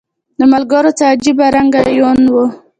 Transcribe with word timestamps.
د 0.39 0.41
ملګرو 0.53 0.91
څه 0.97 1.03
عجیبه 1.13 1.45
رنګه 1.55 1.81
یون 1.99 2.19
و 2.33 2.35